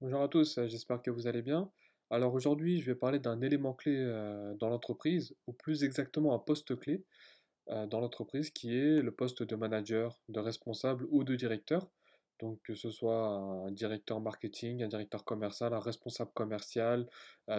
Bonjour 0.00 0.22
à 0.22 0.28
tous, 0.28 0.58
euh, 0.58 0.68
j'espère 0.68 1.02
que 1.02 1.10
vous 1.10 1.26
allez 1.26 1.42
bien. 1.42 1.72
Alors 2.08 2.32
aujourd'hui, 2.32 2.80
je 2.80 2.86
vais 2.86 2.94
parler 2.94 3.18
d'un 3.18 3.40
élément 3.40 3.74
clé 3.74 3.96
euh, 3.96 4.54
dans 4.54 4.68
l'entreprise, 4.68 5.34
ou 5.48 5.52
plus 5.52 5.82
exactement 5.82 6.32
un 6.36 6.38
poste 6.38 6.78
clé 6.78 7.04
euh, 7.70 7.84
dans 7.88 7.98
l'entreprise, 7.98 8.50
qui 8.50 8.76
est 8.76 9.02
le 9.02 9.10
poste 9.10 9.42
de 9.42 9.56
manager, 9.56 10.22
de 10.28 10.38
responsable 10.38 11.04
ou 11.10 11.24
de 11.24 11.34
directeur. 11.34 11.90
Donc 12.38 12.62
que 12.62 12.76
ce 12.76 12.90
soit 12.90 13.26
un 13.26 13.72
directeur 13.72 14.20
marketing, 14.20 14.84
un 14.84 14.88
directeur 14.88 15.24
commercial, 15.24 15.74
un 15.74 15.80
responsable 15.80 16.30
commercial, 16.32 17.08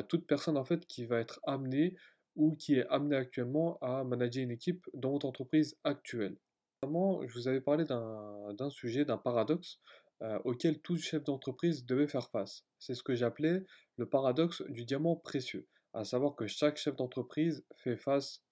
toute 0.07 0.25
personne 0.25 0.55
en 0.55 0.63
fait 0.63 0.85
qui 0.85 1.05
va 1.05 1.19
être 1.19 1.41
amenée 1.43 1.97
ou 2.37 2.55
qui 2.55 2.75
est 2.75 2.87
amenée 2.87 3.17
actuellement 3.17 3.77
à 3.81 4.05
manager 4.05 4.41
une 4.41 4.51
équipe 4.51 4.87
dans 4.93 5.11
votre 5.11 5.25
entreprise 5.25 5.77
actuelle. 5.83 6.37
Je 6.81 7.33
vous 7.33 7.49
avais 7.49 7.59
parlé 7.59 7.83
d'un 7.83 8.69
sujet, 8.69 9.03
d'un 9.03 9.17
paradoxe 9.17 9.81
euh, 10.21 10.37
auquel 10.43 10.81
tout 10.81 10.97
chef 10.97 11.23
d'entreprise 11.23 11.85
devait 11.85 12.07
faire 12.07 12.29
face. 12.29 12.65
C'est 12.77 12.93
ce 12.93 13.03
que 13.03 13.15
j'appelais 13.15 13.63
le 13.95 14.05
paradoxe 14.05 14.61
du 14.69 14.83
diamant 14.83 15.15
précieux, 15.15 15.65
à 15.93 16.03
savoir 16.03 16.35
que 16.35 16.45
chaque 16.45 16.75
chef 16.75 16.97
d'entreprise 16.97 17.63
fait 17.77 17.95
face 17.95 18.43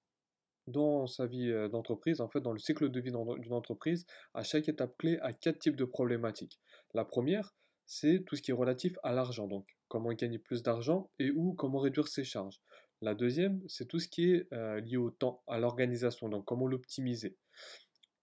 dans 0.67 1.07
sa 1.07 1.25
vie 1.25 1.49
euh, 1.49 1.67
d'entreprise, 1.67 2.21
en 2.21 2.29
fait 2.29 2.39
dans 2.39 2.53
le 2.53 2.59
cycle 2.59 2.89
de 2.89 2.99
vie 3.01 3.11
d'une 3.11 3.53
entreprise, 3.53 4.05
à 4.33 4.43
chaque 4.43 4.69
étape 4.69 4.97
clé, 4.97 5.17
à 5.21 5.33
quatre 5.33 5.59
types 5.59 5.75
de 5.75 5.83
problématiques. 5.83 6.59
La 6.93 7.03
première, 7.03 7.53
c'est 7.85 8.23
tout 8.25 8.37
ce 8.37 8.41
qui 8.41 8.51
est 8.51 8.55
relatif 8.55 8.97
à 9.03 9.11
l'argent, 9.11 9.47
donc 9.47 9.67
comment 9.89 10.13
gagner 10.13 10.39
plus 10.39 10.63
d'argent 10.63 11.09
et 11.19 11.31
ou 11.31 11.53
comment 11.53 11.79
réduire 11.79 12.07
ses 12.07 12.23
charges. 12.23 12.61
La 13.01 13.13
deuxième, 13.13 13.61
c'est 13.67 13.87
tout 13.87 13.99
ce 13.99 14.07
qui 14.07 14.31
est 14.31 14.47
euh, 14.53 14.79
lié 14.79 14.95
au 14.95 15.11
temps, 15.11 15.43
à 15.47 15.59
l'organisation, 15.59 16.29
donc 16.29 16.45
comment 16.45 16.67
l'optimiser 16.67 17.37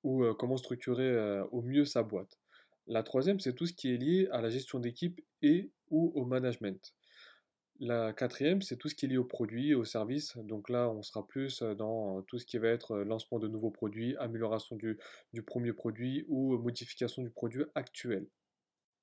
ou 0.02 0.22
comment 0.34 0.58
structurer 0.58 1.40
au 1.50 1.62
mieux 1.62 1.86
sa 1.86 2.02
boîte. 2.02 2.38
La 2.86 3.02
troisième, 3.02 3.40
c'est 3.40 3.54
tout 3.54 3.66
ce 3.66 3.72
qui 3.72 3.92
est 3.92 3.96
lié 3.96 4.28
à 4.30 4.40
la 4.40 4.50
gestion 4.50 4.78
d'équipe 4.78 5.20
et 5.42 5.70
ou 5.90 6.12
au 6.14 6.24
management. 6.24 6.94
La 7.80 8.12
quatrième, 8.12 8.62
c'est 8.62 8.76
tout 8.76 8.88
ce 8.88 8.94
qui 8.94 9.06
est 9.06 9.08
lié 9.08 9.16
aux 9.16 9.24
produits 9.24 9.70
et 9.70 9.74
aux 9.74 9.84
services. 9.84 10.36
Donc 10.36 10.68
là, 10.68 10.90
on 10.90 11.02
sera 11.02 11.26
plus 11.26 11.62
dans 11.62 12.22
tout 12.22 12.38
ce 12.38 12.46
qui 12.46 12.58
va 12.58 12.68
être 12.68 12.98
lancement 12.98 13.38
de 13.38 13.48
nouveaux 13.48 13.70
produits, 13.70 14.16
amélioration 14.18 14.76
du, 14.76 14.98
du 15.32 15.42
premier 15.42 15.72
produit 15.72 16.24
ou 16.28 16.56
modification 16.58 17.22
du 17.22 17.30
produit 17.30 17.64
actuel. 17.74 18.28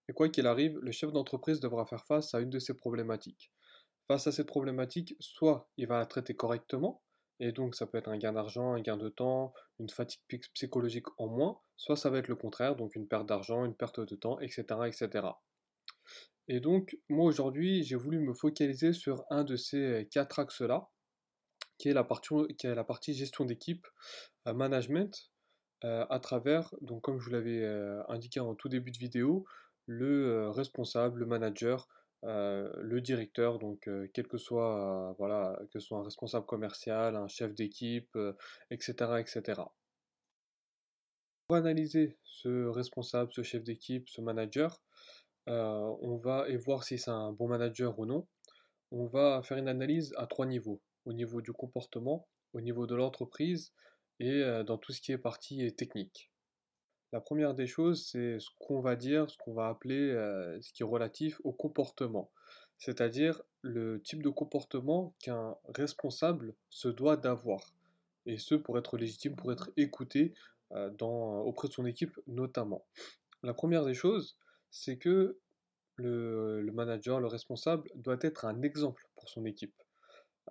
Et 0.08 0.14
quoi 0.14 0.30
qu'il 0.30 0.48
arrive, 0.48 0.78
le 0.80 0.92
chef 0.92 1.12
d'entreprise 1.12 1.60
devra 1.60 1.86
faire 1.86 2.06
face 2.06 2.34
à 2.34 2.40
une 2.40 2.50
de 2.50 2.60
ces 2.60 2.76
problématiques. 2.76 3.52
Face 4.08 4.28
à 4.28 4.32
cette 4.32 4.48
problématique, 4.48 5.16
soit 5.20 5.70
il 5.78 5.88
va 5.88 6.00
la 6.00 6.06
traiter 6.06 6.36
correctement, 6.36 7.02
et 7.42 7.52
donc 7.52 7.76
ça 7.76 7.88
peut 7.88 7.98
être 7.98 8.08
un 8.08 8.18
gain 8.18 8.34
d'argent, 8.34 8.74
un 8.74 8.82
gain 8.82 8.98
de 8.98 9.10
temps, 9.10 9.52
une 9.80 9.90
fatigue 9.90 10.22
psychologique 10.54 11.08
en 11.18 11.28
moins, 11.28 11.60
soit 11.76 11.96
ça 11.96 12.12
va 12.12 12.20
être 12.20 12.28
le 12.28 12.36
contraire, 12.36 12.76
donc 12.76 12.96
une 12.96 13.08
perte 13.08 13.26
d'argent, 13.26 13.66
une 13.66 13.76
perte 13.76 14.00
de 14.00 14.16
temps, 14.16 14.40
etc. 14.40 14.64
etc. 14.86 15.28
Et 16.48 16.60
donc 16.60 16.96
moi 17.10 17.26
aujourd'hui 17.26 17.84
j'ai 17.84 17.96
voulu 17.96 18.20
me 18.20 18.34
focaliser 18.34 18.94
sur 18.94 19.26
un 19.32 19.44
de 19.44 19.56
ces 19.56 20.08
quatre 20.12 20.38
axes-là, 20.38 20.88
qui 21.80 21.90
est 21.90 21.94
la 21.94 22.04
partie, 22.84 23.14
gestion 23.16 23.44
d'équipe, 23.44 23.88
euh, 24.48 24.54
management, 24.54 25.32
euh, 25.84 26.06
à 26.12 26.20
travers, 26.20 26.72
donc 26.82 27.02
comme 27.02 27.20
je 27.20 27.26
vous 27.26 27.32
l'avais 27.32 27.64
euh, 27.64 28.04
indiqué 28.08 28.40
en 28.40 28.54
tout 28.54 28.70
début 28.70 28.92
de 28.92 29.00
vidéo, 29.00 29.46
le 29.88 30.48
responsable, 30.50 31.22
le 31.22 31.26
manager, 31.26 31.88
euh, 32.24 32.72
le 32.78 33.02
directeur, 33.02 33.58
donc 33.58 33.88
euh, 33.88 34.08
quel 34.14 34.28
que 34.28 34.38
soit, 34.38 35.10
euh, 35.10 35.14
voilà, 35.18 35.60
que 35.72 35.80
soit 35.80 35.98
un 35.98 36.04
responsable 36.04 36.46
commercial, 36.46 37.16
un 37.16 37.28
chef 37.28 37.54
d'équipe, 37.56 38.18
etc., 38.70 38.94
etc. 39.20 39.62
Pour 41.48 41.58
analyser 41.58 42.18
ce 42.24 42.68
responsable, 42.68 43.32
ce 43.34 43.42
chef 43.44 43.64
d'équipe, 43.64 44.08
ce 44.10 44.22
manager, 44.22 44.84
on 45.48 46.18
va 46.18 46.48
et 46.48 46.56
voir 46.56 46.84
si 46.84 46.98
c'est 46.98 47.12
un 47.12 47.34
bon 47.34 47.48
manager 47.48 47.98
ou 48.00 48.06
non. 48.06 48.28
On 48.92 49.08
va 49.08 49.42
faire 49.44 49.58
une 49.58 49.68
analyse 49.68 50.14
à 50.18 50.28
trois 50.28 50.46
niveaux. 50.46 50.82
Au 51.06 51.14
niveau 51.14 51.42
du 51.42 51.52
comportement, 51.52 52.28
au 52.54 52.62
niveau 52.62 52.88
de 52.88 52.96
l'entreprise 52.96 53.74
et 54.20 54.44
dans 54.66 54.78
tout 54.78 54.94
ce 54.94 55.02
qui 55.02 55.12
est 55.12 55.18
partie 55.18 55.74
technique. 55.76 56.31
La 57.14 57.20
première 57.20 57.54
des 57.54 57.68
choses, 57.68 58.06
c'est 58.06 58.40
ce 58.40 58.50
qu'on 58.60 58.80
va 58.80 58.96
dire, 58.96 59.30
ce 59.30 59.38
qu'on 59.38 59.54
va 59.54 59.68
appeler, 59.68 60.12
euh, 60.12 60.62
ce 60.62 60.72
qui 60.72 60.84
est 60.84 60.86
relatif 60.86 61.42
au 61.44 61.52
comportement. 61.52 62.32
C'est-à-dire 62.78 63.42
le 63.62 64.02
type 64.02 64.24
de 64.24 64.30
comportement 64.30 65.14
qu'un 65.20 65.56
responsable 65.76 66.56
se 66.70 66.88
doit 66.88 67.18
d'avoir. 67.18 67.74
Et 68.26 68.38
ce, 68.38 68.56
pour 68.56 68.78
être 68.78 68.98
légitime, 68.98 69.36
pour 69.36 69.52
être 69.52 69.72
écouté 69.78 70.34
euh, 70.72 70.90
auprès 71.00 71.68
de 71.68 71.74
son 71.74 71.86
équipe 71.86 72.18
notamment. 72.28 72.86
La 73.44 73.54
première 73.54 73.84
des 73.84 73.94
choses, 73.94 74.38
c'est 74.70 74.98
que 74.98 75.38
le, 75.96 76.72
manager, 76.74 77.20
le 77.20 77.28
responsable, 77.28 77.90
doit 77.96 78.18
être 78.22 78.46
un 78.46 78.62
exemple 78.62 79.08
pour 79.16 79.28
son 79.30 79.46
équipe. 79.46 79.76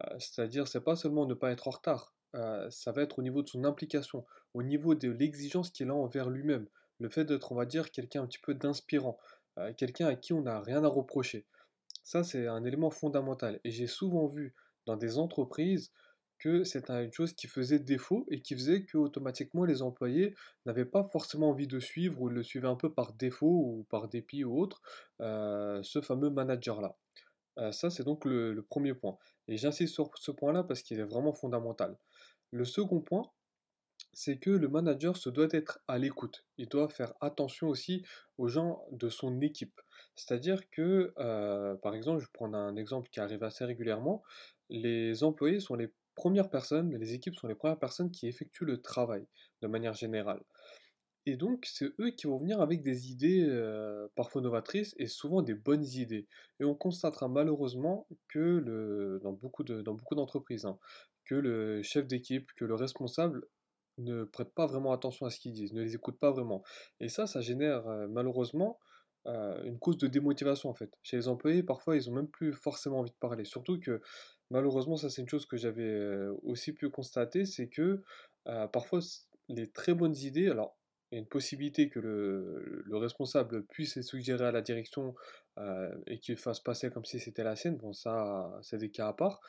Euh, 0.02 0.18
c'est-à-dire, 0.18 0.68
c'est 0.68 0.82
pas 0.82 0.96
seulement 0.96 1.26
ne 1.26 1.34
pas 1.34 1.50
être 1.50 1.68
en 1.68 1.70
retard, 1.70 2.14
euh, 2.34 2.70
ça 2.70 2.92
va 2.92 3.02
être 3.02 3.18
au 3.18 3.22
niveau 3.22 3.42
de 3.42 3.48
son 3.48 3.64
implication, 3.64 4.24
au 4.54 4.62
niveau 4.62 4.94
de 4.94 5.10
l'exigence 5.10 5.70
qu'il 5.70 5.90
a 5.90 5.94
envers 5.94 6.30
lui-même. 6.30 6.66
Le 6.98 7.08
fait 7.08 7.24
d'être, 7.24 7.52
on 7.52 7.56
va 7.56 7.66
dire, 7.66 7.90
quelqu'un 7.90 8.22
un 8.22 8.26
petit 8.26 8.38
peu 8.38 8.54
d'inspirant, 8.54 9.18
euh, 9.58 9.72
quelqu'un 9.74 10.06
à 10.06 10.14
qui 10.14 10.32
on 10.32 10.42
n'a 10.42 10.60
rien 10.60 10.84
à 10.84 10.88
reprocher. 10.88 11.46
Ça, 12.04 12.24
c'est 12.24 12.46
un 12.46 12.64
élément 12.64 12.90
fondamental. 12.90 13.60
Et 13.64 13.70
j'ai 13.70 13.86
souvent 13.86 14.26
vu 14.26 14.54
dans 14.86 14.96
des 14.96 15.18
entreprises 15.18 15.92
que 16.38 16.64
c'était 16.64 17.04
une 17.04 17.12
chose 17.12 17.34
qui 17.34 17.48
faisait 17.48 17.78
défaut 17.78 18.26
et 18.30 18.40
qui 18.40 18.54
faisait 18.54 18.84
que 18.84 18.96
automatiquement 18.96 19.64
les 19.64 19.82
employés 19.82 20.34
n'avaient 20.64 20.86
pas 20.86 21.04
forcément 21.04 21.50
envie 21.50 21.66
de 21.66 21.78
suivre 21.80 22.20
ou 22.22 22.28
le 22.30 22.42
suivaient 22.42 22.68
un 22.68 22.76
peu 22.76 22.92
par 22.92 23.12
défaut 23.12 23.62
ou 23.66 23.86
par 23.90 24.08
dépit 24.08 24.44
ou 24.44 24.58
autre 24.58 24.80
euh, 25.20 25.82
ce 25.82 26.00
fameux 26.00 26.30
manager-là. 26.30 26.96
ça, 27.72 27.90
c'est 27.90 28.04
donc 28.04 28.24
le 28.24 28.62
premier 28.62 28.94
point. 28.94 29.18
Et 29.48 29.58
j'insiste 29.58 29.92
sur 29.92 30.10
ce 30.16 30.30
point-là 30.30 30.62
parce 30.64 30.82
qu'il 30.82 30.98
est 30.98 31.04
vraiment 31.04 31.34
fondamental. 31.34 31.98
Le 32.52 32.64
second 32.64 33.00
point, 33.00 33.30
c'est 34.12 34.38
que 34.38 34.50
le 34.50 34.68
manager 34.68 35.16
se 35.16 35.30
doit 35.30 35.48
être 35.52 35.80
à 35.88 35.98
l'écoute. 35.98 36.44
Il 36.58 36.68
doit 36.68 36.88
faire 36.88 37.14
attention 37.20 37.68
aussi 37.68 38.04
aux 38.38 38.48
gens 38.48 38.84
de 38.92 39.08
son 39.08 39.40
équipe. 39.40 39.80
C'est-à-dire 40.16 40.68
que, 40.70 41.12
euh, 41.18 41.74
par 41.76 41.94
exemple, 41.94 42.20
je 42.20 42.28
prends 42.32 42.52
un 42.52 42.76
exemple 42.76 43.08
qui 43.10 43.20
arrive 43.20 43.44
assez 43.44 43.64
régulièrement, 43.64 44.22
les 44.68 45.22
employés 45.24 45.60
sont 45.60 45.74
les 45.74 45.92
premières 46.14 46.50
personnes, 46.50 46.96
les 46.96 47.14
équipes 47.14 47.36
sont 47.36 47.46
les 47.46 47.54
premières 47.54 47.78
personnes 47.78 48.10
qui 48.10 48.26
effectuent 48.26 48.64
le 48.64 48.80
travail 48.82 49.26
de 49.62 49.68
manière 49.68 49.94
générale. 49.94 50.42
Et 51.26 51.36
donc, 51.36 51.66
c'est 51.66 51.92
eux 52.00 52.10
qui 52.10 52.26
vont 52.26 52.38
venir 52.38 52.60
avec 52.60 52.82
des 52.82 53.10
idées 53.10 53.44
euh, 53.46 54.08
parfois 54.16 54.40
novatrices 54.40 54.94
et 54.98 55.06
souvent 55.06 55.42
des 55.42 55.54
bonnes 55.54 55.84
idées. 55.84 56.26
Et 56.60 56.64
on 56.64 56.74
constatera 56.74 57.28
malheureusement 57.28 58.06
que 58.28 59.18
dans 59.22 59.32
beaucoup 59.32 59.62
d'entreprises, 60.14 60.64
hein, 60.64 60.78
que 61.24 61.34
le 61.34 61.82
chef 61.82 62.06
d'équipe, 62.06 62.50
que 62.56 62.64
le 62.64 62.74
responsable 62.74 63.46
ne 63.98 64.24
prête 64.24 64.52
pas 64.54 64.66
vraiment 64.66 64.92
attention 64.92 65.26
à 65.26 65.30
ce 65.30 65.38
qu'ils 65.38 65.52
disent, 65.52 65.72
ne 65.72 65.82
les 65.82 65.94
écoute 65.94 66.18
pas 66.18 66.30
vraiment. 66.30 66.62
Et 67.00 67.08
ça, 67.08 67.26
ça 67.26 67.40
génère 67.40 67.86
euh, 67.88 68.06
malheureusement 68.08 68.78
euh, 69.26 69.62
une 69.64 69.78
cause 69.78 69.98
de 69.98 70.06
démotivation 70.06 70.70
en 70.70 70.74
fait. 70.74 70.90
Chez 71.02 71.16
les 71.16 71.28
employés, 71.28 71.62
parfois, 71.62 71.96
ils 71.96 72.08
ont 72.08 72.14
même 72.14 72.28
plus 72.28 72.52
forcément 72.52 73.00
envie 73.00 73.10
de 73.10 73.16
parler. 73.16 73.44
Surtout 73.44 73.78
que 73.78 74.00
malheureusement, 74.50 74.96
ça 74.96 75.10
c'est 75.10 75.22
une 75.22 75.28
chose 75.28 75.46
que 75.46 75.56
j'avais 75.56 75.82
euh, 75.82 76.34
aussi 76.42 76.72
pu 76.72 76.88
constater, 76.90 77.44
c'est 77.44 77.68
que 77.68 78.02
parfois 78.72 78.98
les 79.48 79.70
très 79.70 79.94
bonnes 79.94 80.16
idées, 80.16 80.48
alors 80.48 80.76
il 81.12 81.16
y 81.16 81.18
a 81.18 81.20
une 81.20 81.28
possibilité 81.28 81.88
que 81.88 82.00
le, 82.00 82.82
le 82.84 82.96
responsable 82.96 83.64
puisse 83.66 83.94
les 83.96 84.02
suggérer 84.02 84.46
à 84.46 84.50
la 84.50 84.62
direction 84.62 85.14
et 86.06 86.18
qu'il 86.18 86.36
fasse 86.36 86.58
passer 86.58 86.90
comme 86.90 87.04
si 87.04 87.20
c'était 87.20 87.44
la 87.44 87.54
sienne. 87.54 87.76
Bon, 87.76 87.92
ça, 87.92 88.50
c'est 88.62 88.78
des 88.78 88.90
cas 88.90 89.08
à 89.08 89.12
part 89.12 89.40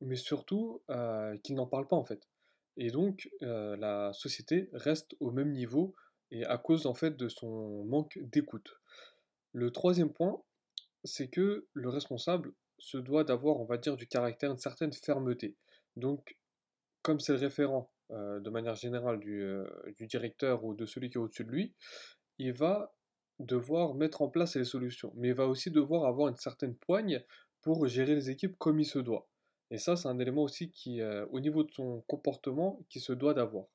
mais 0.00 0.16
surtout 0.16 0.82
euh, 0.90 1.36
qu'il 1.38 1.56
n'en 1.56 1.66
parle 1.66 1.86
pas 1.86 1.96
en 1.96 2.04
fait. 2.04 2.28
Et 2.76 2.90
donc 2.90 3.30
la 3.40 4.12
société 4.12 4.68
reste 4.72 5.14
au 5.20 5.30
même 5.30 5.52
niveau 5.52 5.94
et 6.32 6.44
à 6.44 6.58
cause 6.58 6.86
en 6.86 6.94
fait 6.94 7.16
de 7.16 7.28
son 7.28 7.84
manque 7.84 8.18
d'écoute. 8.20 8.80
Le 9.52 9.70
troisième 9.70 10.12
point, 10.12 10.42
c'est 11.04 11.28
que 11.28 11.68
le 11.72 11.88
responsable 11.88 12.52
se 12.78 12.98
doit 12.98 13.22
d'avoir, 13.22 13.60
on 13.60 13.64
va 13.64 13.78
dire, 13.78 13.96
du 13.96 14.08
caractère, 14.08 14.50
une 14.50 14.58
certaine 14.58 14.92
fermeté. 14.92 15.56
Donc, 15.94 16.36
comme 17.02 17.20
c'est 17.20 17.34
le 17.34 17.38
référent 17.38 17.92
de 18.10 18.50
manière 18.50 18.74
générale 18.74 19.20
du, 19.20 20.06
directeur 20.06 20.64
ou 20.64 20.74
de 20.74 20.86
celui 20.86 21.10
qui 21.10 21.18
est 21.18 21.20
au-dessus 21.20 21.44
de 21.44 21.50
lui, 21.50 21.74
il 22.38 22.52
va 22.52 22.94
devoir 23.38 23.94
mettre 23.94 24.22
en 24.22 24.28
place 24.28 24.56
les 24.56 24.64
solutions, 24.64 25.12
mais 25.16 25.28
il 25.28 25.34
va 25.34 25.46
aussi 25.46 25.70
devoir 25.70 26.04
avoir 26.06 26.28
une 26.28 26.36
certaine 26.36 26.76
poigne 26.76 27.22
pour 27.62 27.86
gérer 27.86 28.14
les 28.14 28.30
équipes 28.30 28.56
comme 28.58 28.78
il 28.78 28.84
se 28.84 28.98
doit. 28.98 29.28
Et 29.70 29.78
ça, 29.78 29.96
c'est 29.96 30.08
un 30.08 30.18
élément 30.18 30.42
aussi 30.42 30.70
qui, 30.70 31.00
euh, 31.00 31.26
au 31.30 31.40
niveau 31.40 31.64
de 31.64 31.70
son 31.70 32.02
comportement, 32.06 32.80
qui 32.88 33.00
se 33.00 33.12
doit 33.12 33.34
d'avoir. 33.34 33.66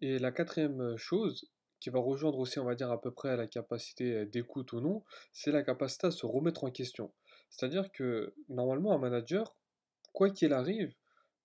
Et 0.00 0.18
la 0.18 0.32
quatrième 0.32 0.96
chose, 0.96 1.50
qui 1.80 1.90
va 1.90 2.00
rejoindre 2.00 2.38
aussi, 2.38 2.58
on 2.58 2.64
va 2.64 2.74
dire, 2.74 2.90
à 2.90 3.00
peu 3.00 3.10
près 3.10 3.36
la 3.36 3.46
capacité 3.46 4.12
euh, 4.12 4.26
d'écoute 4.26 4.72
ou 4.72 4.80
non, 4.80 5.04
c'est 5.32 5.52
la 5.52 5.62
capacité 5.62 6.08
à 6.08 6.10
se 6.10 6.26
remettre 6.26 6.64
en 6.64 6.70
question. 6.70 7.12
C'est-à-dire 7.50 7.90
que, 7.92 8.34
normalement, 8.48 8.92
un 8.92 8.98
manager, 8.98 9.56
quoi 10.12 10.30
qu'il 10.30 10.52
arrive, 10.52 10.94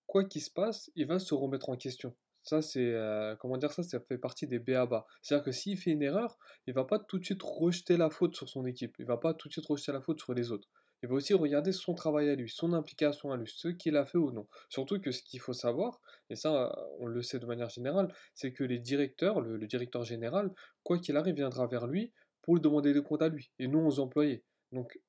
quoi 0.06 0.24
qu'il 0.24 0.42
se 0.42 0.50
passe, 0.50 0.90
il 0.96 1.06
va 1.06 1.18
se 1.18 1.34
remettre 1.34 1.68
en 1.68 1.76
question. 1.76 2.14
Ça, 2.44 2.60
c'est, 2.60 2.92
euh, 2.92 3.36
comment 3.36 3.56
dire 3.56 3.72
ça, 3.72 3.82
ça 3.84 4.00
fait 4.00 4.18
partie 4.18 4.48
des 4.48 4.58
b.a.-ba. 4.58 5.06
C'est-à-dire 5.22 5.44
que 5.44 5.52
s'il 5.52 5.78
fait 5.78 5.92
une 5.92 6.02
erreur, 6.02 6.38
il 6.66 6.74
va 6.74 6.84
pas 6.84 6.98
tout 6.98 7.18
de 7.18 7.24
suite 7.24 7.42
rejeter 7.42 7.96
la 7.96 8.10
faute 8.10 8.34
sur 8.34 8.48
son 8.48 8.66
équipe. 8.66 8.96
Il 8.98 9.06
va 9.06 9.16
pas 9.16 9.32
tout 9.32 9.46
de 9.48 9.52
suite 9.52 9.66
rejeter 9.66 9.92
la 9.92 10.00
faute 10.00 10.18
sur 10.18 10.34
les 10.34 10.50
autres. 10.50 10.68
Il 11.02 11.08
va 11.08 11.16
aussi 11.16 11.34
regarder 11.34 11.72
son 11.72 11.94
travail 11.94 12.30
à 12.30 12.34
lui, 12.36 12.48
son 12.48 12.72
implication 12.72 13.32
à 13.32 13.36
lui, 13.36 13.50
ce 13.52 13.68
qu'il 13.68 13.96
a 13.96 14.06
fait 14.06 14.18
ou 14.18 14.30
non. 14.30 14.46
Surtout 14.68 15.00
que 15.00 15.10
ce 15.10 15.22
qu'il 15.22 15.40
faut 15.40 15.52
savoir, 15.52 16.00
et 16.30 16.36
ça 16.36 16.72
on 17.00 17.06
le 17.06 17.22
sait 17.22 17.40
de 17.40 17.46
manière 17.46 17.70
générale, 17.70 18.12
c'est 18.34 18.52
que 18.52 18.62
les 18.62 18.78
directeurs, 18.78 19.40
le, 19.40 19.58
directeur 19.66 20.04
général, 20.04 20.52
quoi 20.84 20.98
qu'il 20.98 21.16
arrive, 21.16 21.34
viendra 21.34 21.66
vers 21.66 21.86
lui 21.86 22.12
pour 22.42 22.54
lui 22.54 22.60
demander 22.60 22.92
des 22.92 23.02
comptes 23.02 23.22
à 23.22 23.28
lui, 23.28 23.50
et 23.58 23.68
non 23.68 23.86
aux 23.86 23.98
employés. 24.00 24.44
Donc 24.70 25.00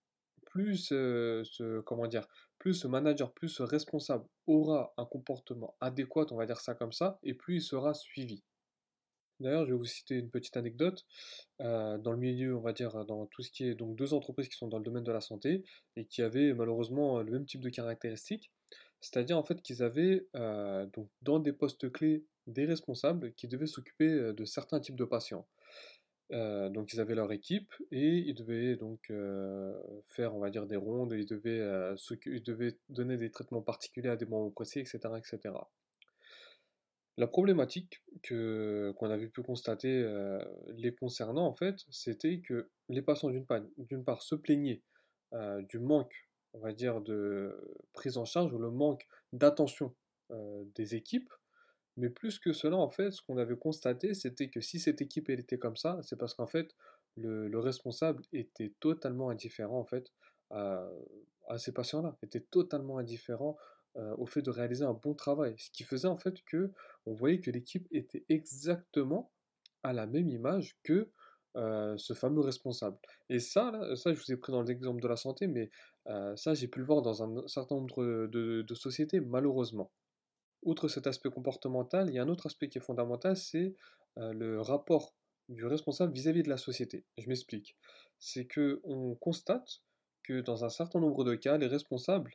plus 0.45 0.89
euh, 0.91 1.43
comment 1.85 2.07
plus 2.59 2.73
ce 2.73 2.87
manager, 2.87 3.33
plus 3.33 3.49
ce 3.49 3.63
responsable 3.63 4.25
aura 4.47 4.93
un 4.97 5.05
comportement 5.05 5.75
adéquat, 5.81 6.25
on 6.31 6.37
va 6.37 6.45
dire 6.45 6.61
ça 6.61 6.75
comme 6.75 6.91
ça, 6.91 7.19
et 7.23 7.33
plus 7.33 7.55
il 7.57 7.61
sera 7.61 7.93
suivi. 7.93 8.43
D'ailleurs, 9.43 9.65
je 9.65 9.71
vais 9.71 9.77
vous 9.77 9.83
citer 9.83 10.15
une 10.15 10.29
petite 10.29 10.55
anecdote. 10.55 11.05
Euh, 11.59 11.97
dans 11.97 12.13
le 12.13 12.17
milieu, 12.17 12.55
on 12.55 12.61
va 12.61 12.71
dire, 12.71 13.05
dans 13.05 13.25
tout 13.25 13.41
ce 13.41 13.51
qui 13.51 13.65
est 13.67 13.75
donc 13.75 13.97
deux 13.97 14.13
entreprises 14.13 14.47
qui 14.47 14.55
sont 14.55 14.69
dans 14.69 14.77
le 14.77 14.85
domaine 14.85 15.03
de 15.03 15.11
la 15.11 15.19
santé 15.19 15.63
et 15.97 16.05
qui 16.05 16.21
avaient 16.21 16.53
malheureusement 16.53 17.21
le 17.21 17.29
même 17.29 17.45
type 17.45 17.61
de 17.61 17.69
caractéristiques. 17.69 18.51
C'est-à-dire 19.01 19.37
en 19.37 19.43
fait 19.43 19.61
qu'ils 19.61 19.83
avaient 19.83 20.25
euh, 20.35 20.85
donc 20.93 21.09
dans 21.21 21.39
des 21.39 21.51
postes 21.51 21.91
clés 21.91 22.25
des 22.47 22.65
responsables 22.65 23.33
qui 23.33 23.49
devaient 23.49 23.67
s'occuper 23.67 24.09
euh, 24.09 24.33
de 24.33 24.45
certains 24.45 24.79
types 24.79 24.95
de 24.95 25.05
patients. 25.05 25.45
donc 26.31 26.93
ils 26.93 26.99
avaient 27.01 27.13
leur 27.13 27.31
équipe 27.31 27.71
et 27.91 28.09
ils 28.29 28.33
devaient 28.33 28.75
donc 28.77 29.11
faire 30.15 30.35
on 30.35 30.39
va 30.39 30.49
dire 30.49 30.65
des 30.65 30.77
rondes, 30.77 31.13
ils 31.13 31.27
devaient, 31.27 31.61
ils 32.25 32.43
devaient 32.43 32.77
donner 32.89 33.17
des 33.17 33.29
traitements 33.29 33.61
particuliers 33.61 34.09
à 34.09 34.15
des 34.15 34.25
moments 34.25 34.49
précis, 34.49 34.79
etc. 34.79 34.99
etc. 35.17 35.53
La 37.17 37.27
problématique 37.27 38.03
que 38.23 38.91
qu'on 38.97 39.09
avait 39.09 39.27
pu 39.27 39.43
constater 39.43 40.01
euh, 40.01 40.43
les 40.69 40.95
concernant, 40.95 41.45
en 41.45 41.53
fait, 41.53 41.75
c'était 41.91 42.41
que 42.41 42.69
les 42.89 43.03
patients, 43.03 43.29
d'une 43.29 44.03
part, 44.03 44.23
se 44.23 44.33
plaignaient 44.35 44.81
euh, 45.33 45.61
du 45.63 45.79
manque, 45.79 46.27
on 46.53 46.59
va 46.59 46.73
dire, 46.73 47.01
de 47.01 47.55
prise 47.93 48.17
en 48.17 48.25
charge 48.25 48.51
ou 48.51 48.57
le 48.57 48.71
manque 48.71 49.07
d'attention 49.31 49.95
euh, 50.31 50.63
des 50.75 50.95
équipes. 50.95 51.31
Mais 51.97 52.09
plus 52.09 52.39
que 52.39 52.51
cela, 52.51 52.77
en 52.77 52.89
fait, 52.89 53.11
ce 53.11 53.21
qu'on 53.21 53.37
avait 53.37 53.57
constaté, 53.57 54.15
c'était 54.15 54.49
que 54.49 54.61
si 54.61 54.79
cette 54.79 55.01
équipe 55.01 55.29
était 55.29 55.59
comme 55.59 55.75
ça, 55.75 55.99
c'est 56.01 56.17
parce 56.17 56.33
qu'en 56.33 56.47
fait, 56.47 56.75
le, 57.15 57.47
le, 57.47 57.59
responsable 57.59 58.23
était 58.33 58.73
totalement 58.79 59.29
indifférent, 59.29 59.77
en 59.77 59.85
fait, 59.85 60.11
à, 60.49 60.89
à 61.47 61.59
ces 61.59 61.71
patients-là, 61.71 62.17
était 62.23 62.41
totalement 62.41 62.97
indifférent 62.97 63.55
euh, 63.95 64.15
au 64.17 64.25
fait 64.25 64.41
de 64.41 64.49
réaliser 64.49 64.83
un 64.83 64.93
bon 64.93 65.13
travail. 65.13 65.53
Ce 65.59 65.69
qui 65.69 65.83
faisait 65.83 66.07
en 66.07 66.17
fait 66.17 66.43
que 66.45 66.71
on 67.05 67.13
voyait 67.13 67.39
que 67.39 67.51
l'équipe 67.51 67.87
était 67.91 68.25
exactement 68.27 69.31
à 69.83 69.93
la 69.93 70.07
même 70.07 70.29
image 70.29 70.79
que 70.81 71.11
euh, 71.57 71.95
ce 71.97 72.13
fameux 72.13 72.41
responsable. 72.41 72.97
Et 73.29 73.37
ça, 73.37 73.71
ça, 73.95 74.11
je 74.11 74.19
vous 74.19 74.31
ai 74.31 74.37
pris 74.37 74.51
dans 74.51 74.63
l'exemple 74.63 74.99
de 74.99 75.07
la 75.07 75.15
santé, 75.15 75.45
mais 75.45 75.69
euh, 76.07 76.35
ça, 76.35 76.55
j'ai 76.55 76.67
pu 76.67 76.79
le 76.79 76.85
voir 76.85 77.03
dans 77.03 77.21
un 77.21 77.47
certain 77.47 77.75
nombre 77.75 78.03
de, 78.25 78.73
sociétés, 78.73 79.19
malheureusement. 79.19 79.91
Outre 80.63 80.87
cet 80.87 81.05
aspect 81.05 81.29
comportemental, 81.29 82.09
il 82.09 82.15
y 82.15 82.19
a 82.19 82.23
un 82.23 82.29
autre 82.29 82.47
aspect 82.47 82.69
qui 82.69 82.79
est 82.79 82.81
fondamental, 82.81 83.37
c'est 83.37 83.75
le 84.17 84.59
rapport 84.59 85.13
du 85.49 85.65
responsable 85.65 86.13
vis-à-vis 86.13 86.39
-vis 86.41 86.45
de 86.45 86.49
la 86.49 86.57
société. 86.57 87.05
Je 87.19 87.27
m'explique. 87.27 87.77
C'est 88.17 88.45
que 88.45 88.81
on 88.83 89.13
constate 89.15 89.83
que 90.23 90.41
dans 90.41 90.65
un 90.65 90.69
certain 90.69 90.99
nombre 90.99 91.23
de 91.23 91.35
cas, 91.35 91.57
les 91.57 91.67
responsables 91.67 92.33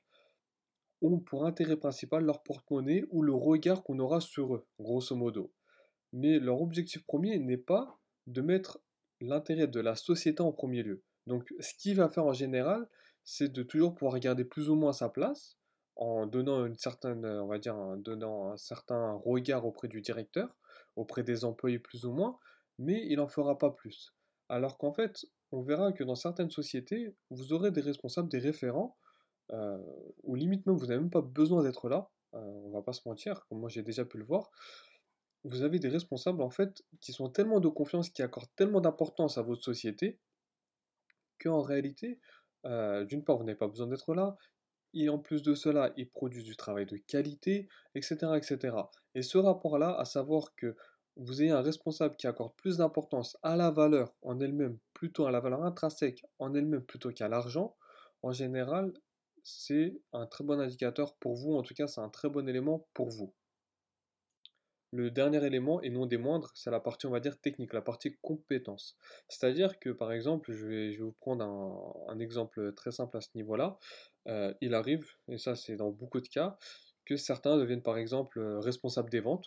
ont 1.03 1.19
pour 1.19 1.47
intérêt 1.47 1.77
principal 1.77 2.25
leur 2.25 2.43
porte-monnaie 2.43 3.05
ou 3.11 3.23
le 3.23 3.35
regard 3.35 3.83
qu'on 3.83 3.99
aura 3.99 4.21
sur 4.21 4.55
eux, 4.55 4.67
grosso 4.81 5.15
modo. 5.15 5.53
Mais 6.13 6.39
leur 6.39 6.61
objectif 6.61 7.05
premier 7.07 7.39
n'est 7.39 7.57
pas 7.57 7.99
de 8.27 8.41
mettre 8.41 8.81
l'intérêt 9.21 9.67
de 9.67 9.81
la 9.81 9.95
société 9.95 10.43
en 10.43 10.53
premier 10.53 10.83
lieu. 10.83 11.03
Donc 11.27 11.53
ce 11.61 11.75
qu'il 11.75 11.97
va 11.97 12.09
faire 12.09 12.25
en 12.25 12.33
général, 12.33 12.89
c'est 13.25 13.53
de 13.53 13.63
toujours 13.63 13.95
pouvoir 13.95 14.15
regarder 14.15 14.45
plus 14.45 14.71
ou 14.71 14.75
moins 14.75 14.93
sa 14.93 15.09
place, 15.09 15.59
en 15.97 16.27
donnant 16.27 16.65
une 16.65 16.77
certaine, 16.77 17.27
on 17.27 17.47
va 17.47 17.59
dire, 17.59 17.77
en 17.77 17.97
donnant 17.97 18.53
un 18.53 18.57
certain 18.57 19.13
regard 19.13 19.67
auprès 19.67 19.89
du 19.89 20.01
directeur, 20.01 20.57
auprès 20.97 21.23
des 21.23 21.45
employés 21.45 21.79
plus 21.79 22.07
ou 22.07 22.13
moins, 22.13 22.39
mais 22.79 23.05
il 23.07 23.17
n'en 23.17 23.29
fera 23.29 23.59
pas 23.59 23.71
plus. 23.71 24.15
Alors 24.49 24.79
qu'en 24.79 24.93
fait, 24.93 25.27
on 25.51 25.61
verra 25.61 25.93
que 25.93 26.05
dans 26.05 26.15
certaines 26.15 26.51
sociétés, 26.51 27.15
vous 27.31 27.53
aurez 27.53 27.71
des 27.71 27.81
responsables, 27.81 28.29
des 28.29 28.39
référents, 28.39 28.97
euh, 29.53 29.79
ou 30.25 30.35
limite 30.35 30.67
même 30.67 30.77
vous 30.77 30.87
n'avez 30.87 31.01
même 31.01 31.11
pas 31.11 31.23
besoin 31.23 31.63
d'être 31.63 31.89
là, 31.89 32.11
euh, 32.35 32.39
on 32.39 32.71
va 32.71 32.83
pas 32.83 32.93
se 32.93 33.09
mentir, 33.09 33.47
comme 33.49 33.61
moi 33.61 33.69
j'ai 33.69 33.83
déjà 33.83 34.05
pu 34.05 34.19
le 34.19 34.25
voir, 34.25 34.51
vous 35.45 35.63
avez 35.63 35.79
des 35.79 35.89
responsables 35.89 36.43
en 36.43 36.51
fait 36.51 36.83
qui 37.01 37.13
sont 37.13 37.31
tellement 37.31 37.61
de 37.61 37.69
confiance, 37.69 38.11
qui 38.11 38.23
accordent 38.23 38.55
tellement 38.57 38.81
d'importance 38.81 39.39
à 39.39 39.43
votre 39.43 39.63
société, 39.63 40.19
qu'en 41.41 41.63
réalité, 41.63 42.19
euh, 42.67 43.05
d'une 43.05 43.25
part 43.25 43.39
vous 43.39 43.45
n'avez 43.45 43.59
pas 43.59 43.69
besoin 43.69 43.87
d'être 43.87 44.15
là, 44.15 44.37
et 44.95 45.09
en 45.09 45.19
plus 45.19 45.43
de 45.43 45.55
cela, 45.55 45.93
ils 45.97 46.09
produisent 46.09 46.45
du 46.45 46.57
travail 46.57 46.87
de 46.87 46.97
qualité, 46.97 47.69
etc. 47.95 48.17
etc. 48.37 48.77
Et 49.15 49.23
ce 49.23 49.39
rapport-là, 49.39 49.95
à 49.99 50.05
savoir 50.05 50.55
que 50.55 50.77
vous 51.17 51.43
ayez 51.43 51.51
un 51.51 51.61
responsable 51.61 52.17
qui 52.17 52.27
accorde 52.27 52.55
plus 52.57 52.79
d'importance 52.79 53.37
à 53.43 53.57
la 53.57 53.71
valeur 53.71 54.15
en 54.23 54.41
elle-même, 54.41 54.79
plutôt 54.95 55.27
à 55.27 55.31
la 55.31 55.41
valeur 55.41 55.65
intrinsèque 55.65 56.25
en 56.39 56.55
elle-même 56.55 56.85
plutôt 56.85 57.11
qu'à 57.11 57.29
l'argent, 57.29 57.77
en 58.23 58.33
général, 58.33 58.93
c'est 59.49 60.01
un 60.13 60.27
très 60.27 60.45
bon 60.45 60.61
indicateur 60.61 61.17
pour 61.17 61.35
vous, 61.35 61.55
en 61.55 61.63
tout 61.63 61.75
cas 61.75 61.87
c'est 61.87 62.01
un 62.01 62.11
très 62.11 62.29
bon 62.29 62.49
élément 62.49 62.87
pour 62.95 63.09
vous. 63.09 63.33
Le 64.91 65.11
dernier 65.11 65.45
élément, 65.45 65.83
et 65.83 65.91
non 65.91 66.07
des 66.07 66.17
moindres, 66.17 66.51
c'est 66.55 66.71
la 66.71 66.81
partie, 66.81 67.07
on 67.07 67.11
va 67.11 67.21
dire, 67.21 67.39
technique, 67.39 67.75
la 67.75 67.83
partie 67.83 68.17
compétence. 68.23 68.97
C'est-à-dire 69.29 69.79
que, 69.79 69.91
par 69.91 70.13
exemple, 70.13 70.53
je 70.53 70.67
vais, 70.67 70.97
vous 70.97 71.13
prendre 71.13 71.45
un, 72.09 72.19
exemple 72.19 72.73
très 72.73 72.91
simple 72.91 73.19
à 73.19 73.21
ce 73.21 73.29
niveau-là. 73.35 73.79
Euh, 74.29 74.55
il 74.63 74.75
arrive, 74.75 75.07
et 75.29 75.37
ça 75.37 75.57
c'est 75.57 75.77
dans 75.77 75.91
beaucoup 75.91 76.23
de 76.23 76.29
cas, 76.29 76.57
que 77.05 77.17
certains 77.17 77.59
deviennent, 77.59 77.83
par 77.83 77.99
exemple, 77.99 78.41
responsables 78.41 79.11
des 79.11 79.21
ventes, 79.21 79.47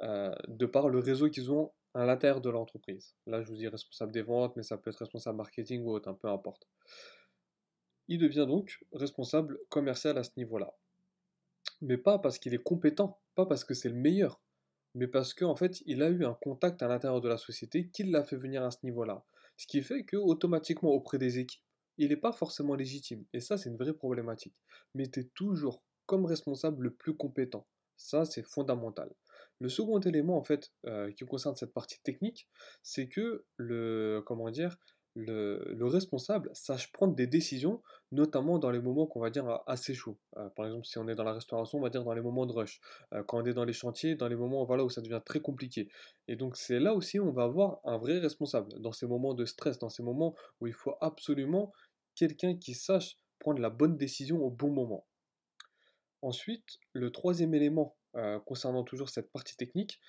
euh, 0.00 0.34
de 0.46 0.64
par 0.64 0.88
le 0.88 1.00
réseau 1.00 1.28
qu'ils 1.28 1.52
ont 1.52 1.72
à 1.94 2.06
l'intérieur 2.06 2.40
de 2.40 2.48
l'entreprise. 2.48 3.14
Là, 3.26 3.42
je 3.42 3.48
vous 3.48 3.56
dis 3.56 3.68
responsable 3.68 4.12
des 4.12 4.22
ventes, 4.22 4.56
mais 4.56 4.62
ça 4.62 4.78
peut 4.78 4.90
être 4.90 4.98
responsable 4.98 5.36
marketing 5.36 5.82
ou 5.84 5.90
autre, 5.90 6.08
un 6.08 6.14
peu 6.14 6.28
importe. 6.28 6.66
Il 8.08 8.18
devient 8.18 8.46
donc 8.48 8.80
responsable 8.92 9.58
commercial 9.68 10.18
à 10.18 10.24
ce 10.24 10.30
niveau-là. 10.36 10.74
Mais 11.80 11.96
pas 11.96 12.18
parce 12.18 12.38
qu'il 12.38 12.54
est 12.54 12.62
compétent, 12.62 13.20
pas 13.34 13.46
parce 13.46 13.64
que 13.64 13.74
c'est 13.74 13.88
le 13.88 13.94
meilleur, 13.94 14.40
mais 14.94 15.06
parce 15.06 15.34
qu'en 15.34 15.54
fait, 15.54 15.82
il 15.86 16.02
a 16.02 16.08
eu 16.08 16.24
un 16.24 16.34
contact 16.34 16.82
à 16.82 16.88
l'intérieur 16.88 17.20
de 17.20 17.28
la 17.28 17.38
société 17.38 17.88
qui 17.88 18.04
l'a 18.04 18.24
fait 18.24 18.36
venir 18.36 18.64
à 18.64 18.70
ce 18.70 18.78
niveau-là. 18.82 19.24
Ce 19.56 19.66
qui 19.66 19.82
fait 19.82 20.04
que 20.04 20.16
automatiquement 20.16 20.90
auprès 20.90 21.18
des 21.18 21.38
équipes, 21.38 21.62
il 21.98 22.08
n'est 22.08 22.16
pas 22.16 22.32
forcément 22.32 22.74
légitime. 22.74 23.24
Et 23.32 23.40
ça, 23.40 23.58
c'est 23.58 23.68
une 23.68 23.76
vraie 23.76 23.92
problématique. 23.92 24.54
Es 24.98 25.24
toujours 25.34 25.82
comme 26.06 26.24
responsable 26.24 26.84
le 26.84 26.94
plus 26.94 27.14
compétent. 27.14 27.66
Ça, 27.96 28.24
c'est 28.24 28.44
fondamental. 28.44 29.12
Le 29.60 29.68
second 29.68 29.98
élément, 30.00 30.38
en 30.38 30.44
fait, 30.44 30.72
euh, 30.86 31.10
qui 31.12 31.24
concerne 31.24 31.56
cette 31.56 31.72
partie 31.72 32.00
technique, 32.02 32.48
c'est 32.82 33.08
que 33.08 33.44
le, 33.56 34.22
comment 34.24 34.50
dire, 34.50 34.78
le, 35.18 35.84
responsable 35.86 36.50
sache 36.54 36.92
prendre 36.92 37.14
des 37.14 37.26
décisions, 37.26 37.82
notamment 38.12 38.58
dans 38.58 38.70
les 38.70 38.80
moments 38.80 39.06
qu'on 39.06 39.20
va 39.20 39.30
dire 39.30 39.60
assez 39.66 39.94
chauds. 39.94 40.18
Euh, 40.36 40.48
par 40.50 40.66
exemple, 40.66 40.86
si 40.86 40.98
on 40.98 41.08
est 41.08 41.14
dans 41.14 41.24
la 41.24 41.32
restauration, 41.32 41.78
on 41.78 41.82
va 41.82 41.90
dire 41.90 42.04
dans 42.04 42.12
les 42.12 42.20
moments 42.20 42.46
de 42.46 42.52
rush. 42.52 42.80
Euh, 43.12 43.22
quand 43.24 43.42
on 43.42 43.44
est 43.44 43.54
dans 43.54 43.64
les 43.64 43.72
chantiers, 43.72 44.14
dans 44.14 44.28
les 44.28 44.36
moments 44.36 44.64
voilà, 44.64 44.84
où 44.84 44.90
ça 44.90 45.00
devient 45.00 45.20
très 45.24 45.40
compliqué. 45.40 45.88
Et 46.28 46.36
donc 46.36 46.56
c'est 46.56 46.78
là 46.78 46.94
aussi 46.94 47.18
où 47.18 47.28
on 47.28 47.32
va 47.32 47.44
avoir 47.44 47.80
un 47.84 47.98
vrai 47.98 48.18
responsable, 48.18 48.80
dans 48.80 48.92
ces 48.92 49.06
moments 49.06 49.34
de 49.34 49.44
stress, 49.44 49.78
dans 49.78 49.88
ces 49.88 50.02
moments 50.02 50.34
où 50.60 50.66
il 50.66 50.74
faut 50.74 50.94
absolument 51.00 51.72
quelqu'un 52.14 52.56
qui 52.56 52.74
sache 52.74 53.18
prendre 53.38 53.60
la 53.60 53.70
bonne 53.70 53.96
décision 53.96 54.42
au 54.42 54.50
bon 54.50 54.70
moment. 54.70 55.06
Ensuite, 56.22 56.78
le 56.92 57.10
troisième 57.10 57.54
élément 57.54 57.96
euh, 58.16 58.40
concernant 58.40 58.82
toujours 58.82 59.08
cette 59.08 59.30
partie 59.30 59.56
technique, 59.56 60.00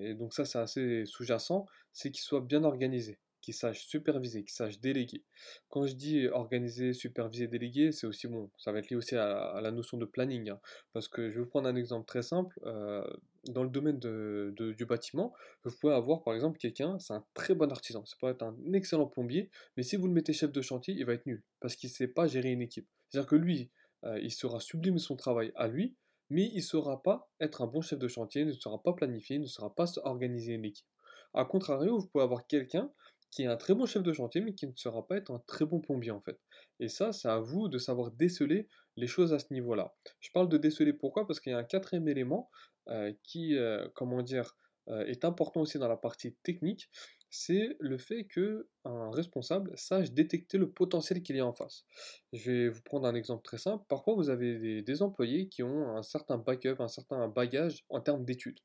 et 0.00 0.14
donc 0.14 0.34
ça 0.34 0.44
c'est 0.44 0.58
assez 0.58 1.04
sous-jacent, 1.04 1.66
c'est 1.92 2.12
qu'il 2.12 2.22
soit 2.22 2.40
bien 2.40 2.62
organisé 2.62 3.18
qui 3.44 3.52
sache 3.52 3.86
superviser, 3.86 4.42
qui 4.42 4.54
sache 4.54 4.80
déléguer. 4.80 5.22
Quand 5.68 5.86
je 5.86 5.94
dis 5.94 6.28
organiser, 6.28 6.94
superviser, 6.94 7.46
déléguer, 7.46 7.92
c'est 7.92 8.06
aussi 8.06 8.26
bon, 8.26 8.50
ça 8.56 8.72
va 8.72 8.78
être 8.78 8.88
lié 8.88 8.96
aussi 8.96 9.16
à, 9.16 9.60
la 9.60 9.70
notion 9.70 9.98
de 9.98 10.06
planning. 10.06 10.48
Hein. 10.50 10.60
parce 10.94 11.08
que 11.08 11.28
je 11.28 11.36
vais 11.36 11.44
vous 11.44 11.50
prendre 11.50 11.68
un 11.68 11.76
exemple 11.76 12.06
très 12.06 12.22
simple. 12.22 12.58
Euh, 12.64 13.04
dans 13.50 13.62
le 13.62 13.68
domaine 13.68 13.98
de, 13.98 14.54
du 14.56 14.86
bâtiment, 14.86 15.34
vous 15.64 15.72
pouvez 15.78 15.92
avoir 15.92 16.22
par 16.22 16.34
exemple 16.34 16.58
quelqu'un, 16.58 16.98
c'est 16.98 17.12
un 17.12 17.22
très 17.34 17.54
bon 17.54 17.70
artisan, 17.70 18.02
ça 18.06 18.16
peut 18.18 18.28
être 18.28 18.42
un 18.42 18.56
excellent 18.72 19.06
plombier, 19.06 19.50
mais 19.76 19.82
si 19.82 19.96
vous 19.96 20.06
le 20.06 20.14
mettez 20.14 20.32
chef 20.32 20.50
de 20.50 20.62
chantier, 20.62 20.94
il 20.94 21.04
va 21.04 21.12
être 21.12 21.26
nul, 21.26 21.42
parce 21.60 21.76
qu'il 21.76 21.90
ne 21.90 21.94
sait 21.94 22.08
pas 22.08 22.26
gérer 22.26 22.50
une 22.50 22.62
équipe. 22.62 22.88
C'est-à-dire 23.10 23.28
que 23.28 23.36
lui, 23.36 23.70
euh, 24.04 24.18
il 24.20 24.32
saura 24.32 24.60
sublimer 24.60 24.98
son 24.98 25.16
travail 25.16 25.52
à 25.56 25.68
lui, 25.68 25.94
mais 26.30 26.48
il 26.52 26.56
ne 26.56 26.62
saura 26.62 27.02
pas 27.02 27.28
être 27.38 27.60
un 27.60 27.66
bon 27.66 27.82
chef 27.82 27.98
de 27.98 28.08
chantier, 28.08 28.46
ne 28.46 28.52
saura 28.52 28.82
pas 28.82 28.94
planifier, 28.94 29.38
ne 29.38 29.44
saura 29.44 29.74
pas 29.74 29.84
organiser 30.04 30.54
une 30.54 30.64
équipe. 30.64 30.86
A 31.34 31.44
contrario, 31.44 31.98
vous 31.98 32.06
pouvez 32.06 32.22
avoir 32.22 32.46
quelqu'un 32.46 32.92
qui 33.34 33.42
est 33.42 33.46
un 33.46 33.56
très 33.56 33.74
bon 33.74 33.84
chef 33.84 34.04
de 34.04 34.12
chantier, 34.12 34.40
mais 34.40 34.54
qui 34.54 34.68
ne 34.68 34.72
sera 34.76 35.04
pas 35.04 35.16
être 35.16 35.32
un 35.32 35.42
très 35.48 35.64
bon 35.64 35.80
plombier 35.80 36.12
en 36.12 36.20
fait. 36.20 36.38
Et 36.78 36.88
ça, 36.88 37.12
c'est 37.12 37.28
à 37.28 37.40
vous 37.40 37.68
de 37.68 37.78
savoir 37.78 38.12
déceler 38.12 38.68
les 38.96 39.08
choses 39.08 39.32
à 39.32 39.40
ce 39.40 39.52
niveau-là. 39.52 39.92
Je 40.20 40.30
parle 40.30 40.48
de 40.48 40.56
déceler 40.56 40.92
pourquoi? 40.92 41.26
Parce 41.26 41.40
qu'il 41.40 41.50
y 41.50 41.54
a 41.54 41.58
un 41.58 41.64
quatrième 41.64 42.06
élément 42.06 42.48
euh, 42.88 43.12
qui, 43.24 43.56
euh, 43.56 43.88
comment 43.94 44.22
dire, 44.22 44.56
euh, 44.88 45.04
est 45.06 45.24
important 45.24 45.62
aussi 45.62 45.78
dans 45.78 45.88
la 45.88 45.96
partie 45.96 46.34
technique, 46.44 46.88
c'est 47.28 47.76
le 47.80 47.98
fait 47.98 48.24
que 48.24 48.68
un 48.84 49.10
responsable 49.10 49.72
sache 49.76 50.12
détecter 50.12 50.56
le 50.56 50.70
potentiel 50.70 51.20
qu'il 51.20 51.34
y 51.34 51.40
a 51.40 51.46
en 51.46 51.52
face. 51.52 51.84
Je 52.32 52.52
vais 52.52 52.68
vous 52.68 52.82
prendre 52.82 53.08
un 53.08 53.16
exemple 53.16 53.42
très 53.42 53.58
simple. 53.58 53.84
Parfois, 53.88 54.14
vous 54.14 54.30
avez 54.30 54.60
des, 54.60 54.82
des 54.82 55.02
employés 55.02 55.48
qui 55.48 55.64
ont 55.64 55.96
un 55.96 56.02
certain 56.02 56.38
backup, 56.38 56.76
un 56.78 56.86
certain 56.86 57.26
bagage 57.26 57.84
en 57.88 58.00
termes 58.00 58.24
d'études, 58.24 58.60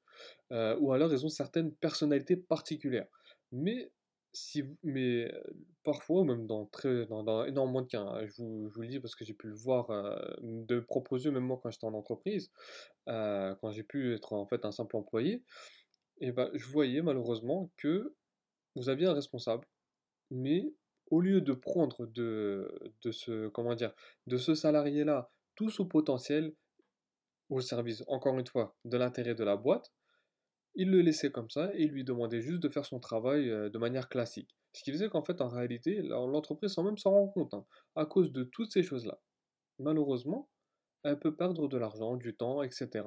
ou 0.51 0.93
alors 0.93 1.11
ils 1.11 1.25
ont 1.25 1.29
certaines 1.29 1.73
personnalités 1.73 2.37
particulières. 2.37 3.07
Mais 3.51 3.91
mais 4.83 5.31
parfois, 5.83 6.23
même 6.25 6.47
dans, 6.47 6.65
très, 6.65 7.05
dans, 7.07 7.45
énormément 7.45 7.81
de 7.81 7.87
cas, 7.87 8.01
hein, 8.01 8.25
je 8.25 8.43
vous, 8.43 8.71
le 8.77 8.87
dis 8.87 8.99
parce 8.99 9.15
que 9.15 9.25
j'ai 9.25 9.33
pu 9.33 9.47
le 9.47 9.55
voir 9.55 9.87
de 10.41 10.79
proposer 10.79 11.31
même 11.31 11.43
moi 11.43 11.59
quand 11.61 11.69
j'étais 11.69 11.85
en 11.85 11.93
entreprise, 11.93 12.51
quand 13.07 13.71
j'ai 13.71 13.83
pu 13.83 14.13
être 14.13 14.33
en 14.33 14.45
fait 14.45 14.65
un 14.65 14.71
simple 14.71 14.95
employé, 14.95 15.43
et 16.21 16.31
ben, 16.31 16.49
je 16.53 16.67
voyais 16.67 17.01
malheureusement 17.01 17.71
que 17.77 18.13
vous 18.75 18.89
aviez 18.89 19.07
un 19.07 19.13
responsable, 19.13 19.67
mais 20.31 20.73
au 21.11 21.21
lieu 21.21 21.41
de 21.41 21.53
prendre 21.53 22.05
de, 22.07 22.93
de 23.01 23.11
ce, 23.11 23.47
comment 23.49 23.75
dire, 23.75 23.93
de 24.27 24.37
ce 24.37 24.53
salarié-là 24.53 25.31
tout 25.55 25.69
son 25.69 25.85
potentiel 25.85 26.53
au 27.49 27.59
service, 27.61 28.03
encore 28.07 28.37
une 28.37 28.47
fois, 28.47 28.77
de 28.85 28.97
l'intérêt 28.97 29.35
de 29.35 29.43
la 29.43 29.57
boîte, 29.57 29.91
il 30.79 30.91
le 30.91 31.01
laissait 31.01 31.29
comme 31.29 31.49
ça 31.49 31.71
et 31.73 31.87
lui 31.87 32.05
demandait 32.05 32.39
juste 32.39 32.63
de 32.63 32.69
faire 32.69 32.85
son 32.85 33.01
travail 33.01 33.49
euh, 33.49 33.69
de 33.69 33.77
manière 33.77 34.07
classique. 34.07 34.55
Ce 34.71 34.81
qui 34.81 34.93
faisait 34.93 35.09
qu'en 35.09 35.21
fait, 35.21 35.41
en 35.41 35.49
réalité, 35.49 36.01
l'entreprise 36.01 36.71
sans 36.71 36.83
même 36.83 36.97
s'en 36.97 37.11
rendre 37.11 37.33
compte, 37.33 37.53
hein, 37.53 37.65
à 37.95 38.05
cause 38.05 38.31
de 38.31 38.43
toutes 38.45 38.71
ces 38.71 38.81
choses-là, 38.81 39.19
malheureusement, 39.77 40.49
elle 41.03 41.19
peut 41.19 41.35
perdre 41.35 41.67
de 41.67 41.77
l'argent, 41.77 42.15
du 42.15 42.33
temps, 42.33 42.63
etc. 42.63 43.05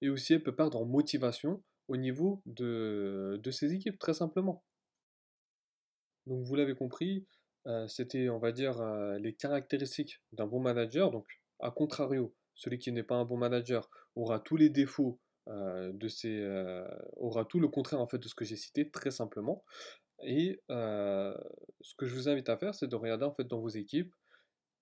Et 0.00 0.08
aussi, 0.08 0.34
elle 0.34 0.42
peut 0.42 0.56
perdre 0.56 0.80
en 0.80 0.84
motivation 0.84 1.62
au 1.86 1.96
niveau 1.96 2.42
de, 2.44 3.40
ses 3.52 3.72
équipes, 3.72 4.00
très 4.00 4.14
simplement. 4.14 4.64
Donc, 6.26 6.44
vous 6.44 6.56
l'avez 6.56 6.74
compris, 6.74 7.28
euh, 7.68 7.86
c'était, 7.86 8.30
on 8.30 8.38
va 8.38 8.50
dire, 8.50 8.80
euh, 8.80 9.16
les 9.18 9.34
caractéristiques 9.34 10.20
d'un 10.32 10.48
bon 10.48 10.58
manager. 10.58 11.12
Donc, 11.12 11.26
à 11.60 11.70
contrario, 11.70 12.34
celui 12.54 12.80
qui 12.80 12.90
n'est 12.90 13.04
pas 13.04 13.14
un 13.14 13.24
bon 13.24 13.36
manager 13.36 13.88
aura 14.16 14.40
tous 14.40 14.56
les 14.56 14.70
défauts 14.70 15.20
ces, 16.08 16.40
euh, 16.40 16.86
aura 17.16 17.44
tout 17.44 17.60
le 17.60 17.68
contraire 17.68 18.00
en 18.00 18.06
fait 18.06 18.18
de 18.18 18.28
ce 18.28 18.34
que 18.34 18.44
j'ai 18.44 18.56
cité, 18.56 18.90
très 18.90 19.10
simplement. 19.10 19.64
Et 20.24 20.60
euh, 20.70 21.36
ce 21.80 21.94
que 21.96 22.06
je 22.06 22.14
vous 22.14 22.28
invite 22.28 22.48
à 22.48 22.56
faire, 22.56 22.74
c'est 22.74 22.86
de 22.86 22.96
regarder 22.96 23.24
en 23.24 23.34
dans 23.44 23.60
vos 23.60 23.68
équipes 23.68 24.14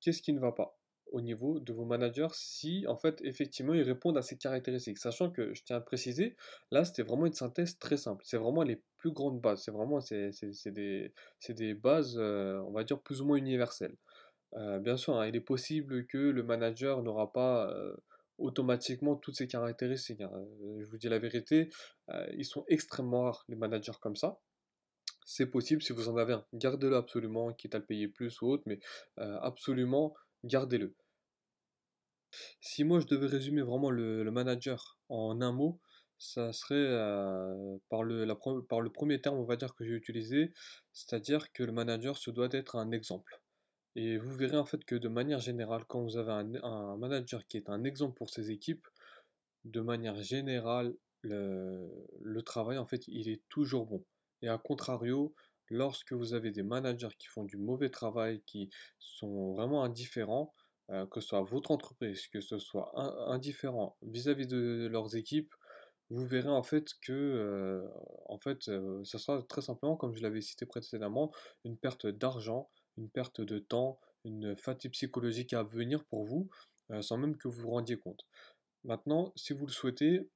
qu'est-ce 0.01 0.23
qui 0.23 0.33
ne 0.33 0.41
va 0.41 0.53
pas 0.53 0.77
au 1.13 1.21
niveau 1.21 1.59
de 1.61 1.73
vos 1.73 1.85
managers 1.85 2.29
si 2.33 2.85
en 2.87 2.97
fait 2.97 3.21
effectivement 3.25 3.75
ils 3.75 3.83
répondent 3.83 4.17
à 4.17 4.23
ces 4.23 4.37
caractéristiques. 4.37 4.99
Sachant 4.99 5.31
que 5.31 5.55
je 5.55 5.63
tiens 5.65 5.77
à 5.77 5.81
préciser, 5.81 6.37
là 6.71 6.85
c'était 6.85 7.03
vraiment 7.03 7.27
une 7.27 7.33
synthèse 7.33 7.79
très 7.79 7.97
simple. 7.97 8.23
C'est 8.27 8.37
vraiment 8.37 8.63
les 8.63 8.83
plus 8.99 9.13
grandes 9.13 9.41
bases. 9.41 9.63
C'est 9.65 9.71
vraiment 9.71 10.01
c'est, 10.01 10.31
des, 10.67 11.75
bases, 11.75 12.17
euh, 12.19 12.61
on 12.67 12.73
va 12.73 12.85
dire, 12.85 13.01
plus 13.01 13.21
ou 13.23 13.27
moins 13.27 13.37
universelles. 13.37 13.97
Euh, 14.55 14.79
bien 14.79 14.97
sûr, 14.97 15.17
hein, 15.17 15.27
il 15.27 15.37
est 15.37 15.41
possible 15.41 16.07
que 16.07 16.19
le 16.19 16.43
manager 16.43 17.03
n'aura 17.03 17.33
pas 17.33 17.71
euh, 17.71 17.97
automatiquement 18.41 19.17
toutes 19.17 19.37
ces 19.37 19.47
caractéristiques. 19.47 20.21
hein. 20.21 20.31
Euh, 20.35 20.81
Je 20.81 20.87
vous 20.87 20.99
dis 20.99 21.09
la 21.09 21.19
vérité, 21.19 21.71
euh, 22.11 22.27
ils 22.37 22.45
sont 22.45 22.65
extrêmement 22.69 23.25
rares 23.25 23.45
les 23.49 23.57
managers 23.57 23.99
comme 24.01 24.17
ça. 24.17 24.41
C'est 25.25 25.47
possible 25.47 25.83
si 25.83 25.93
vous 25.93 26.09
en 26.09 26.17
avez 26.17 26.35
un. 26.35 26.45
Gardez-le 26.55 26.97
absolument, 26.97 27.53
quitte 27.53 27.75
à 27.75 27.79
le 27.79 27.85
payer 27.87 28.09
plus 28.09 28.41
ou 28.43 28.49
autre, 28.49 28.65
mais 28.67 28.81
euh, 29.19 29.39
absolument 29.41 30.15
gardez-le. 30.45 30.95
Si 32.61 32.85
moi 32.85 33.01
je 33.01 33.07
devais 33.07 33.27
résumer 33.27 33.63
vraiment 33.63 33.91
le, 33.91 34.29
manager 34.31 34.99
en 35.09 35.41
un 35.41 35.53
mot, 35.53 35.81
ça 36.19 36.53
serait 36.53 36.87
par 37.89 38.03
le, 38.05 38.27
par 38.69 38.81
le 38.81 38.91
premier 38.93 39.21
terme, 39.21 39.39
on 39.39 39.45
va 39.45 39.57
dire, 39.57 39.75
que 39.75 39.85
j'ai 39.85 39.95
utilisé, 39.95 40.53
c'est-à-dire 40.93 41.53
que 41.53 41.65
le 41.65 41.73
manager 41.73 42.17
se 42.17 42.31
doit 42.31 42.49
d'être 42.49 42.77
un 42.77 42.93
exemple. 42.93 43.40
Et 44.03 44.17
vous 44.17 44.33
verrez 44.33 44.57
en 44.57 44.65
fait 44.65 44.83
que 44.87 44.95
de 44.95 45.09
manière 45.09 45.41
générale, 45.41 45.85
quand 45.87 46.01
vous 46.01 46.17
avez 46.17 46.33
un, 46.33 46.97
manager 46.97 47.47
qui 47.47 47.59
est 47.59 47.69
un 47.69 47.85
exemple 47.85 48.15
pour 48.15 48.31
ses 48.31 48.51
équipes, 48.51 48.89
de 49.67 49.83
manière 49.83 50.17
générale, 50.23 50.97
le, 51.21 52.41
travail 52.41 52.79
en 52.79 52.87
fait, 52.87 53.07
il 53.09 53.29
est 53.29 53.43
toujours 53.51 53.85
bon. 53.85 54.03
Et 54.41 54.49
à 54.49 54.57
contrario, 54.57 55.35
lorsque 55.69 56.15
vous 56.15 56.33
avez 56.33 56.51
des 56.51 56.63
managers 56.63 57.15
qui 57.19 57.27
font 57.27 57.45
du 57.45 57.59
mauvais 57.59 57.91
travail, 57.91 58.41
qui 58.47 58.71
sont 58.99 59.53
vraiment 59.53 59.85
indifférents, 59.85 60.55
euh, 60.89 61.05
que 61.07 61.21
ce 61.21 61.29
soit 61.29 61.43
votre 61.43 61.71
entreprise, 61.71 62.27
que 62.29 62.41
ce 62.41 62.59
soit 62.59 62.91
in- 62.95 63.35
indifférent 63.35 63.99
vis-à-vis 64.01 64.47
de 64.47 64.89
leurs 64.91 65.15
équipes, 65.15 65.55
vous 66.09 66.25
verrez 66.25 66.49
en 66.49 66.63
fait 66.63 66.95
que 67.03 67.13
euh, 67.13 67.87
en 68.31 68.39
fait, 68.39 68.67
euh, 68.69 69.05
sera 69.05 69.43
très 69.43 69.61
simplement, 69.61 69.97
comme 69.97 70.15
je 70.15 70.23
l'avais 70.23 70.41
cité 70.41 70.65
précédemment, 70.65 71.31
une 71.67 71.77
perte 71.77 72.07
d'argent, 72.07 72.71
une 72.97 73.09
perte 73.09 73.41
de 73.41 73.59
temps, 73.59 73.99
une 74.25 74.57
fatigue 74.57 74.93
psychologique 74.93 75.53
à 75.53 75.63
venir 75.63 76.05
pour 76.05 76.25
vous, 76.25 76.49
euh, 76.91 77.03
sans 77.03 77.17
même 77.17 77.37
que 77.37 77.49
vous 77.49 77.63
vous 77.63 77.71
rendiez 77.71 77.99
compte. 77.99 78.27
Maintenant, 78.85 79.33
si 79.37 79.53
vous 79.53 79.67
le 79.67 79.73
souhaitez, 79.73 80.29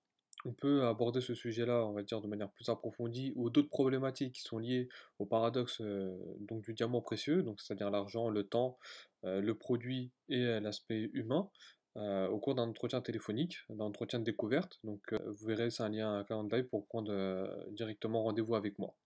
on 0.44 0.52
peut 0.52 0.84
aborder 0.84 1.20
ce 1.20 1.34
sujet-là, 1.34 1.86
on 1.86 1.92
va 1.92 2.02
dire, 2.02 2.20
de 2.20 2.26
manière 2.26 2.50
plus 2.50 2.68
approfondie, 2.68 3.32
ou 3.36 3.50
d'autres 3.50 3.68
problématiques 3.68 4.34
qui 4.34 4.42
sont 4.42 4.58
liées 4.58 4.88
au 5.18 5.26
paradoxe 5.26 5.80
euh, 5.80 6.16
donc 6.40 6.62
du 6.62 6.74
diamant 6.74 7.00
précieux, 7.00 7.42
donc 7.42 7.60
c'est-à-dire 7.60 7.90
l'argent, 7.90 8.28
le 8.28 8.44
temps, 8.44 8.78
euh, 9.24 9.40
le 9.40 9.54
produit 9.54 10.12
et 10.28 10.60
l'aspect 10.60 11.10
humain, 11.12 11.50
au 11.96 12.40
cours 12.40 12.56
d'un 12.56 12.64
entretien 12.64 13.00
téléphonique, 13.00 13.58
d'un 13.68 13.84
entretien 13.84 14.18
de 14.18 14.24
découverte. 14.24 14.80
Donc, 14.82 15.14
vous 15.14 15.46
verrez, 15.46 15.70
c'est 15.70 15.84
un 15.84 15.90
lien 15.90 16.18
à 16.18 16.62
pour 16.64 16.86
prendre 16.86 17.70
directement 17.70 18.24
rendez-vous 18.24 18.56
avec 18.56 18.80
moi. 18.80 18.96